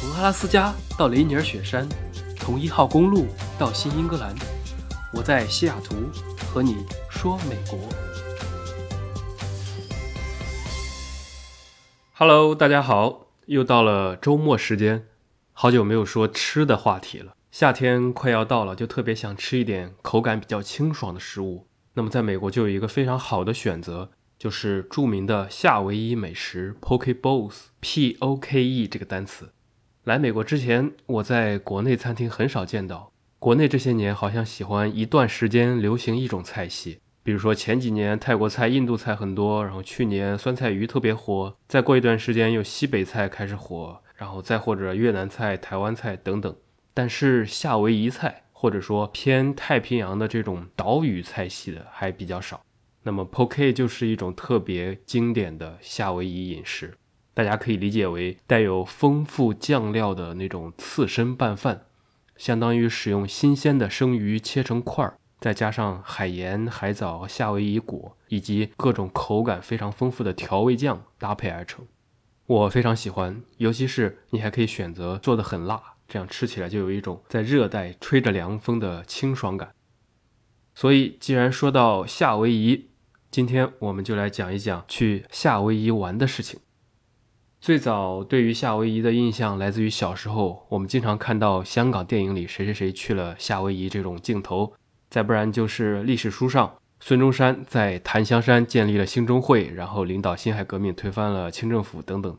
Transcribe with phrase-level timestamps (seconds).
[0.00, 1.86] 从阿拉斯加到雷尼尔雪山，
[2.38, 3.26] 从一号公路
[3.58, 4.34] 到新英格兰，
[5.12, 5.94] 我在西雅图
[6.46, 7.78] 和你说美国。
[12.14, 15.04] Hello，大家好，又到了周末时间，
[15.52, 17.34] 好久没有说吃的话题了。
[17.50, 21.66] 夏天快要到了，就特别想吃一点口感比较清爽的食物。
[21.92, 29.50] 那么在美国就有一个非常好的选择，就是著名的夏威夷美食 Poke Bowls，P O K E 这个单词。
[30.10, 33.12] 来美国之前，我在国内餐厅很少见到。
[33.38, 46.52] 国内这些年好像喜欢一段时间流行一种菜系，比如说前几年泰国菜、印度菜很多，然后去年酸菜鱼特别火，再过一段时间又西北菜开始火，然后再或者越南菜、台湾菜等等。
[46.92, 52.60] 但是夏威夷菜或者说偏太平洋的这种岛屿菜系的还比较少。
[53.04, 56.94] 那么 Poke 就是一种特别经典的夏威夷饮食。
[57.32, 61.86] 大家可以理解为带有丰富酱料的那种刺身拌饭，
[62.36, 71.86] 相当于使用新鲜的生鱼切成块儿，再加上海盐、海藻、夏威夷果以及各种口感非常丰富的调味酱搭配而成。
[72.46, 79.70] 我非常喜欢，尤其是你还可以选择做的很辣，这样吃起来就有一种在热带吹着凉风的清爽感。
[80.74, 82.90] 所以，既然说到夏威夷，
[83.30, 86.58] 今天我们就来讲一讲去夏威夷玩的事情。
[87.60, 94.72] 最早对于夏威夷的印象来自于小时候，我们经常看到香港电影里谁谁谁去了夏威夷这种镜头，
[95.10, 102.34] 再不然就是历史书上孙中山在檀香山建立了兴中会，然后领导辛亥革命推翻了清政府等等。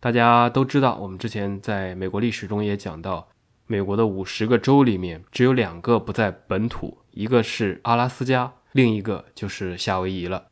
[0.00, 3.28] 大家都知道，我们之前在美国历史中也讲到，
[3.68, 10.48] 美国的五十个州里面只有两个不在本土，一个是阿拉斯加，另一个就是夏威夷了。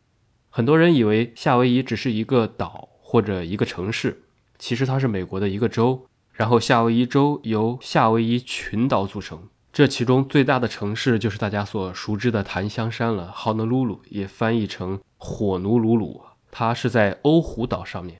[0.50, 2.90] 很多人以为夏威夷只是一个岛。
[3.06, 4.22] 或者一个城市，
[4.58, 9.38] 其实它是美国的一个州，然后夏威夷州由夏威夷群岛组成，
[9.70, 18.18] 这其中最大的城市就是大家所熟知的檀香山了，Honolulu 也翻译成火奴鲁鲁，它是在欧胡岛上面。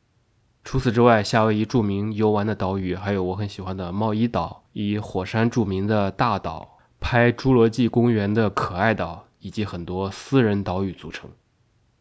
[0.63, 11.31] 除此之外，夏威夷著名游玩的岛屿还有我很喜欢的茂伊岛，以火山著名的大岛，拍侏罗纪公园的可爱岛，以及很多私人岛屿组成。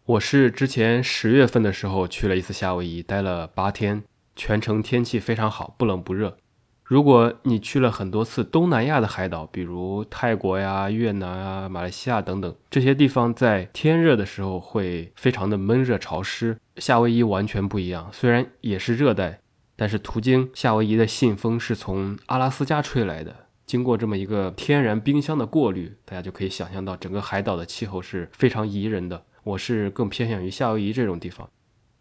[0.06, 4.04] 我是之前十月份的时候去了一次夏威夷，待了八天，
[4.36, 6.36] 全程天气非常好，不冷不热。
[6.84, 16.58] 如果你去了很多次东南亚的海岛，比如泰国呀、越南啊、马来西亚等等这些地方，在天热的时候会非常的闷热潮湿。
[16.76, 19.40] 夏威夷完全不一样，虽然也是热带，
[19.78, 23.34] 但是途经夏威夷的信风是从阿拉斯加吹来的，
[23.66, 29.24] 经过这么一个天然冰箱的过滤，大家就可以想象到整个海岛的气候是非常宜人的。
[29.44, 31.50] 我是更偏向于夏威夷这种地方，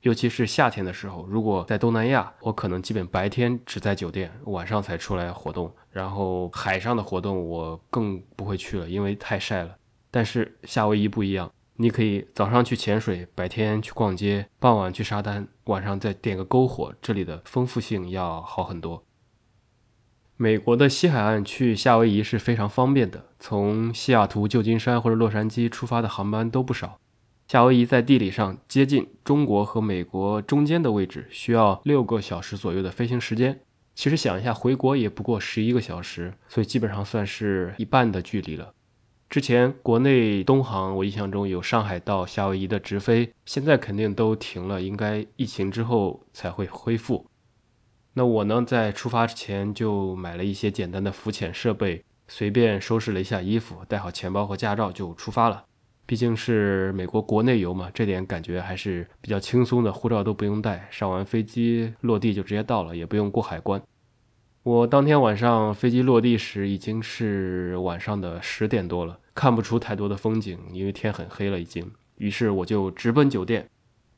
[0.02, 1.26] 尤其是夏天的时候。
[1.26, 5.72] 如果在东南亚，我可能基本白天只在酒店，晚上才出来活动。
[5.90, 9.76] 然后海上的活动我更不会去了，因为太晒了。
[10.10, 19.02] 但是夏威夷不一样，你可以早上去潜水，白天去逛街，傍晚去沙滩，晚上再点个篝火，这里的丰富性要好很多。
[20.36, 26.98] 美国的西海岸去夏威夷是非常方便的，从西雅图、旧金山或者洛杉矶出发的航班都不少。
[27.52, 33.60] 夏威夷在地理上接近中国和美国中间的位置，需要六个小时左右的飞行时间。
[33.94, 38.72] 其实想一下，回国也不过十一个小时，所以基本上算是一半的距离了。
[39.28, 47.26] 之前国内东航，我印象中有上海到夏威夷的直飞，现在肯定都停了，应该疫情之后才会恢复。
[48.14, 55.66] 那我呢，在出发之前就买了一些简单的浮潜设备，随便收拾了一下衣服，带好钱包和驾照就出发了。
[56.06, 63.80] 毕竟是美国国内游嘛，这点感觉还是比较轻松的，护照都不用带，上完飞机落地就直接到了，也不用过海关。
[64.64, 71.90] 我当天晚上飞机落地时已经是晚上的十点多了，看不出太多的风景，因为天很黑了已经。
[72.16, 73.68] 于是我就直奔酒店。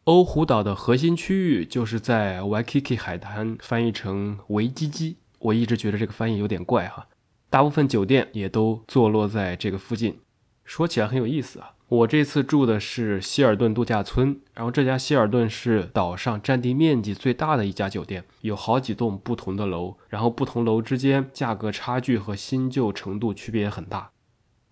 [0.05, 5.17] 欧胡岛的核心区域就是在 Waikiki 海滩，翻译成维基基。
[5.39, 7.07] 我一直觉得这个翻译有点怪哈，
[7.49, 10.19] 大部分酒店也都坐落在这个附近。
[10.65, 11.74] 说起来很有意思啊。
[11.95, 24.11] 我这次住的是希尔顿度假村，然后这家希尔顿是岛上占地面积最大的一家酒店，有好几栋不同的楼，然后不同楼之间价格差距和新旧程度区别也很大。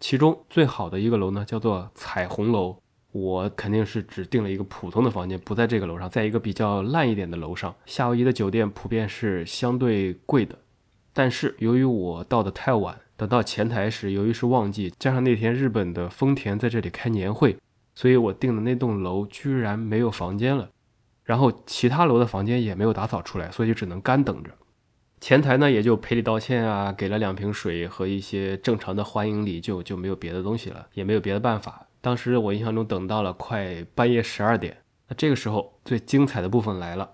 [0.00, 2.78] 其中最好的一个楼呢，叫做彩虹楼，
[3.12, 7.72] 我肯定是只订了一个普通的房间，不在这个楼上，在一个比较烂一点的楼上。
[7.86, 10.58] 夏威夷的酒店普遍是相对贵的，
[11.12, 12.98] 但是由于我到的太晚。
[13.16, 17.56] 等到前台时，由于是旺季，加上那天日本的丰田在这里开年会，
[17.94, 20.68] 所以我订的那栋楼居然没有房间了。
[21.24, 24.50] 然后其他楼的房间也没有打扫出来，所以就只能干等着。
[25.20, 31.86] 前台呢也就赔礼道歉啊，给了两瓶水和一些正常的欢迎礼，就就没有别的东西了，也没有别的办法。
[32.00, 34.76] 当时我印象中等到了快半夜十二点，
[35.06, 37.08] 那这个时候最精彩的部分来了。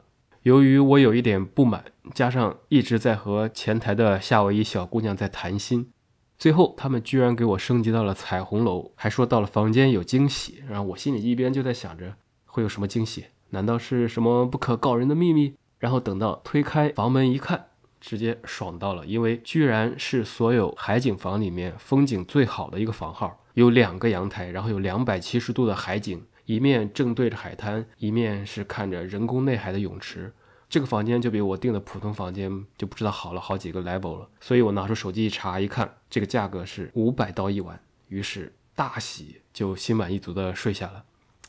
[0.48, 1.84] 由于我有一点不满，
[2.14, 5.90] 加上一直在和前台的夏威夷小姑娘在谈心，
[6.38, 10.64] 最后他们居然给我升级到了彩虹楼，还说到了房间有惊喜。
[10.66, 12.14] 然后我心里一边就在想着
[12.46, 15.52] 会有什么惊喜，难道是什么不可告人的秘密？
[15.78, 17.66] 然后等到推开房门一看，
[18.00, 23.44] 直接爽到了，因为居然是所有海景房里面风景最好的一个房号。
[23.52, 30.32] 有两个阳台，然后有两百七十度的海景，一面正对着海滩，一面是看着人工内海的泳池。
[30.68, 34.28] 这个房间就比我订的普通房间就不知道好了好几个 level 了。
[34.40, 41.04] 所以我拿出手机一查，一看这个价格是五百刀一晚，于是大喜，就心满意足的睡下了。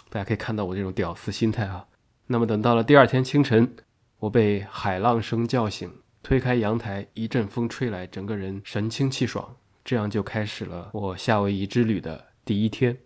[0.10, 1.86] 大家可以看到我这种屌丝心态啊。
[2.28, 3.76] 那么等到了第二天清晨，
[4.20, 5.92] 我被海浪声叫醒，
[6.24, 9.58] 推开阳台，一阵风吹来，整个人神清气爽。
[9.84, 12.98] 这样就开始了我夏威夷之旅的第一天。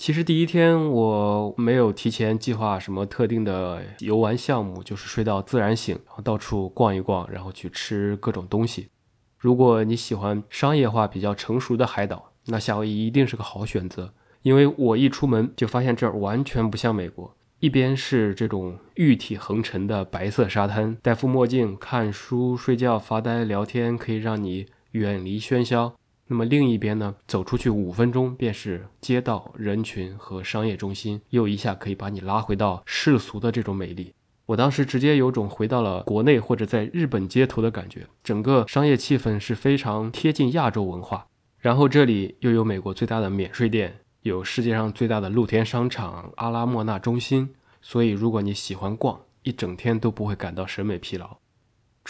[0.00, 8.88] 其实第一天我没有提前计划什么特定的游玩项目，就是睡到自然醒，然后到处逛一逛，然后去吃各种东西。
[9.36, 14.14] 如果你喜欢商业化比较成熟的海岛，那夏威夷一定是个好选择。
[14.40, 24.64] 因为我一出门就发现这儿完全不像美国，一边是这种玉体横陈的白色沙滩，戴副墨镜看书、睡觉、发呆、聊天，可以让你。
[24.92, 25.94] 远离喧嚣，
[26.32, 27.16] 那么另一边呢？
[27.26, 34.14] 走出去五分钟便是街道、人群和商业中心，又一下可以把你拉回到世俗的这种美丽。
[34.46, 41.26] 我当时直接有种回到了国内或者在日本街头的感觉，整个商业气氛是非常贴近亚洲文化。
[41.58, 47.50] 然后这里又有美国最大的免税店，有世界上最大的露天商场阿拉莫纳中心，
[47.82, 51.38] 所以如果你喜欢逛，一整天都不会感到审美疲劳。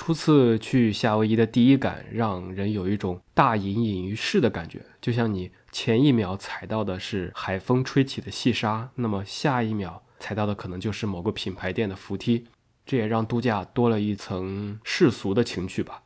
[0.02, 12.46] 初次去夏威夷的第一感，让人有一种大隐隐于市的感觉，就像你前一秒踩到的是海风吹起的细沙，那么下一秒踩到的可能就是某个品牌店的扶梯。
[12.86, 16.02] 这也让度假多了一层世俗的情趣吧。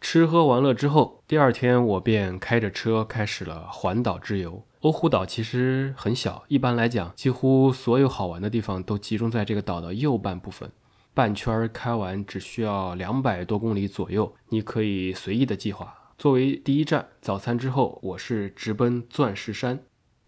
[0.00, 4.64] 吃喝玩乐之后，第二天我便开着车开始了环岛之游。
[4.80, 10.72] 欧胡岛其实很小，一般来讲，几乎所有好玩的地方都集中在这个岛的右半部分。
[11.14, 15.94] 半圈开完只需要两百多公里左右，你可以随意的计划。
[16.18, 19.78] 作为第一站，早餐之后，我是直奔钻石山。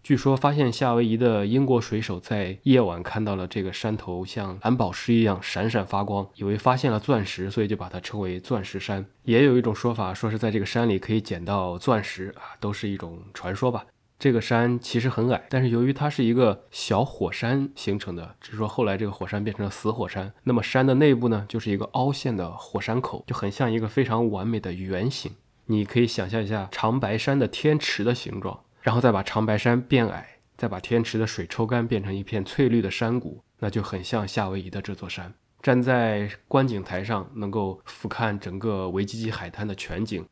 [0.05, 9.05] 据说发现夏威夷的英国水手在夜晚看到了这个山头像蓝宝石一样闪闪发光，以为发现了钻石，所以就把它称为钻石山。
[9.25, 13.85] 也有一种说法，说是在这个山里可以捡到钻石啊，都是一种传说吧。
[14.19, 20.33] 这个山其实很矮，但是由于它是一个小火山形成的，只是说后来这个火山变成了死火山。
[20.45, 25.33] 那么山的内部呢，就是一个凹陷的火山口，就很像一个非常完美的圆形。
[25.67, 35.35] 你可以想象一下长白山的天池的形状，然后再把长白山变矮，再把天池的水抽干，变成一片翠绿的山谷，那就很像夏威夷的这座山。
[35.61, 40.25] 站在观景台上，能够俯瞰整个维基基海滩的全景。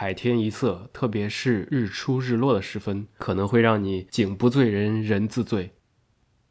[0.00, 5.72] 海天一色，特别是日出日落的时分，可能会让你景不醉人人自醉。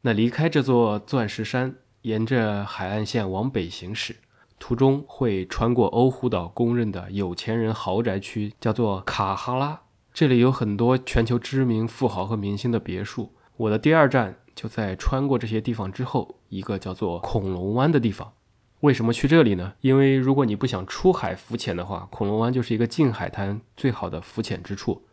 [0.02, 4.18] 那离开这座钻石山，沿着海岸线往北行驶，
[4.60, 9.84] 途中会穿过欧胡岛公认的有钱人豪宅区，叫做卡哈拉。
[10.14, 13.32] 这里有很多全球知名富豪和明星的别墅。
[13.56, 18.34] 我的第二站就在穿过这些地方之后，一个叫做恐龙湾的地方。
[18.82, 19.74] 为什么去这里呢？
[19.82, 25.04] 因为如果你不想出海浮潜的话，恐龙湾就是一个近海滩最好的浮潜之处。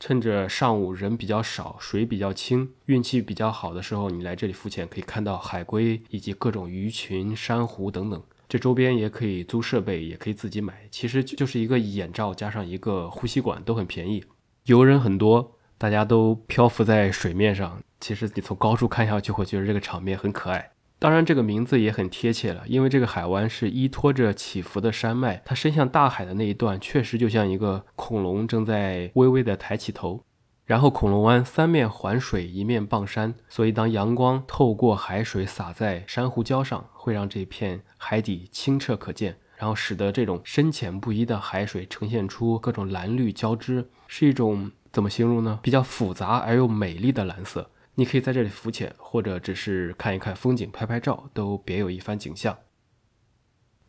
[0.00, 8.20] 趁着上午人比较少，水比较清，运气比较好的时候，你来这里浮潜可以看到海龟以及各种鱼群、珊瑚等等。
[8.48, 14.24] 这周边也可以租设备，也可以自己买，其实就是一个眼罩加上一个呼吸管，都很便宜。
[14.64, 17.80] 游人很多，大家都漂浮在水面上。
[18.00, 20.70] 其实你从高处看下去，会觉得这个场面很可爱。
[21.02, 30.22] 当然，这个名字也很贴切了，因为这个海湾是依托着起伏的山脉，它伸向大海的那一段确实就像一个恐龙正在微微的抬起头。
[30.64, 45.58] 然后，恐龙湾三面环水，一面傍山，所以当阳光透过海水洒在珊瑚礁上，会让这片海底清澈可见，然后使得这种深浅不一的海水呈现出各种蓝绿交织，是一种怎么形容呢？
[45.64, 47.68] 比较复杂而又美丽的蓝色。
[47.94, 52.56] 你可以在这里浮潜，或者只是看一看风景、拍拍照，都别有一番景象。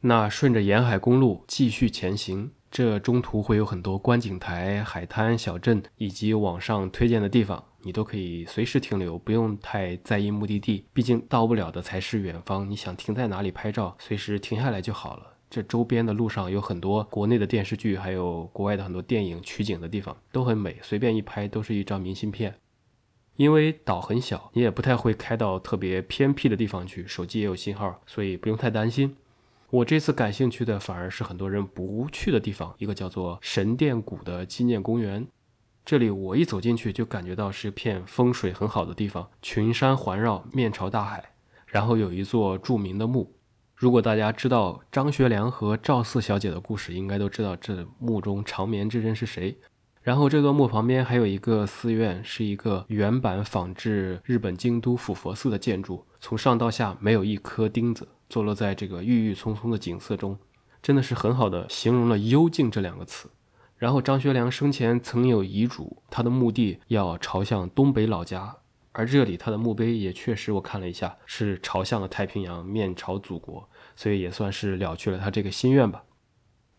[0.01, 10.85] 那顺着沿海公路继续前行，这中途会有很多观景台、海滩、小镇以及网上推荐的地方，你都可以随时停留，不用太在意目的地。
[10.91, 15.37] 毕竟到不了的才是远方，你想停在哪里拍照，随时停下来就好了。
[15.49, 22.53] 这周边的路上有很多国内的电视剧，还有国外的很多电影取景的地方，都很美，随便一拍都是一张明信片。
[23.35, 29.15] 因为岛很小，你也不太会开到特别偏僻的地方去，手机也有信号，所以不用太担心。
[29.71, 35.27] 我这次感兴趣的反而是很多人不去的地方，一个叫做神殿谷的纪念公园。
[35.83, 41.31] 这里我一走进去就感觉到是片风水很好的地方，群山环绕，面朝大海，
[41.65, 43.33] 然后有一座著名的墓。
[43.75, 49.57] 如果大家知道张学良和赵四小姐的故事，应该都知道这墓中长眠之人是谁。
[50.03, 58.09] 然后这座墓旁边还有一个寺院，是一个原版仿制日本京都府佛寺的建筑，从上到下没有一颗钉子。
[58.29, 60.37] 坐落在这个郁郁葱葱的景色中，
[60.81, 63.29] 真的是很好的形容了幽静这两个词。
[63.77, 68.57] 然后张学良生前曾有遗嘱，他的墓地要朝向东北老家，
[68.91, 76.03] 而这里他的墓碑也确实我看了一下，是朝向了太平洋，面朝祖国，所以也算是了却了他这个心愿吧。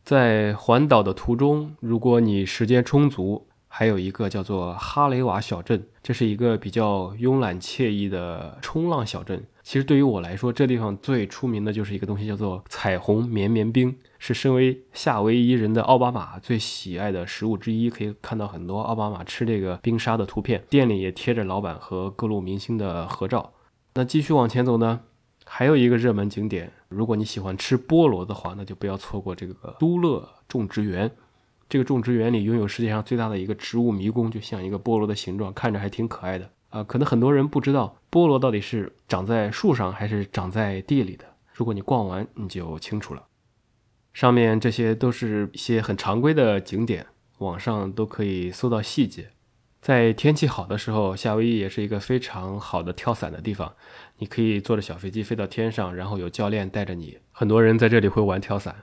[0.04, 3.46] 在环岛的途中，如果你时间充足。
[3.76, 9.44] 还有一个叫做哈雷瓦小镇，这是一个比较慵懒惬意的冲浪小镇。
[9.64, 17.90] 其实对于我来说，这地方最出名的就是一个东西，叫做彩虹绵绵冰，是身为夏威夷人的奥巴马最喜爱的食物之一。
[17.90, 23.54] 可以看到很多奥巴马吃这个冰沙的图片，店里也贴着老板和各路明星的合照。
[23.94, 25.00] 那继续往前走呢，
[25.46, 31.10] 还有一个热门景点，如果你喜欢吃菠萝的话，那就不要错过这个都乐种植园。
[31.68, 36.84] 这个种植园里拥有世界上最大的一个植物迷宫，就像一个菠萝的形状，看着还挺可爱的啊。
[36.84, 41.24] 可能很多人不知道菠萝到底是长在树上还是长在地里的。
[41.52, 43.24] 如果你逛完，你就清楚了。
[44.12, 47.06] 上面这些都是一些很常规的景点，
[47.38, 49.30] 网上都可以搜到细节。
[49.84, 53.70] 在天气好的时候，夏威夷也是一个非常好的跳伞的地方。
[54.16, 57.18] 你可以坐着小飞机飞到天上，然后有教练带着你。
[57.32, 58.74] 很多人在这里会玩跳伞。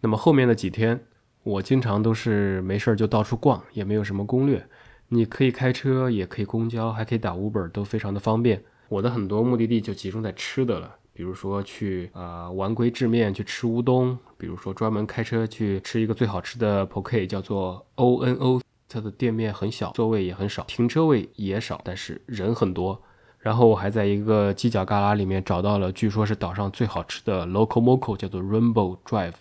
[0.00, 0.98] 那么后面的几天。
[1.44, 4.66] 我经常都是没事儿就到处逛，也没有什么攻略。
[5.10, 8.64] 你可以开车，也可以公交，还可以打 Uber，都非常的方便。
[8.88, 23.02] 我的很多目的地就集中在吃的了，比如说去啊丸龟制面去吃乌冬，比如说专门开车去吃一个最好吃的 Poke，叫做 O N O，它的店面很小，座位也很少，停车位也少，但是人很多。
[23.38, 29.34] 然后我还在一个犄角旮旯里面找到了，据说是岛上最好吃的 Local Moco，叫做 Rainbow Drive。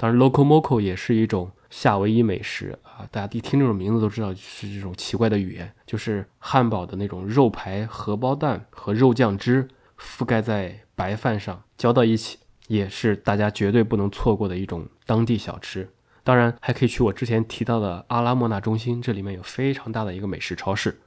[0.00, 3.04] 当然，local moco 也是一种夏威夷美食啊！
[3.10, 9.66] 大家一听这种名字都知道是这种奇怪的语言，就是汉堡的那种肉排、荷包蛋和肉酱汁
[9.98, 12.38] 覆盖在白饭上浇到一起，
[12.68, 15.90] 也是大家绝对不能错过的一种当地小吃。
[16.28, 21.00] 当然，还可以去我之前提到的阿拉莫纳中心，这里面有非常大的一个美食超市。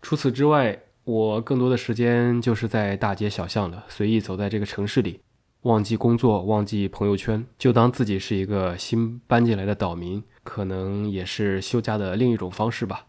[0.00, 5.18] 除此之外，我更多的时间就是在大街小巷了，随意走在这个城市里。
[5.62, 13.06] 忘记工作，忘记朋友圈，就当自己是一个新搬进来的岛民，可能也是休假的另一种方式吧。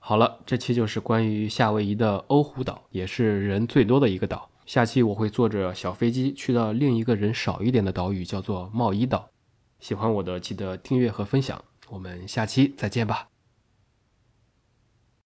[0.00, 4.50] 好了，这期就是关于夏威夷的欧胡岛，也是人最多的一个岛。
[4.66, 9.30] 下期我会坐着小飞机去到另一个人少一点的岛屿，叫做茂伊岛。
[9.78, 13.28] 喜欢我的记得订阅和分享，我们下期再见吧。